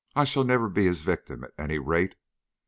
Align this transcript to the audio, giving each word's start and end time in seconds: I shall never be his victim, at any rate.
I 0.15 0.23
shall 0.23 0.43
never 0.43 0.67
be 0.67 0.85
his 0.85 1.03
victim, 1.03 1.43
at 1.43 1.53
any 1.59 1.77
rate. 1.77 2.15